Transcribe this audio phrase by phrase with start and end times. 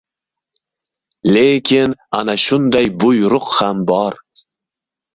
[1.33, 1.91] —Lekin
[2.21, 4.23] ana shunday buyruq ham bor!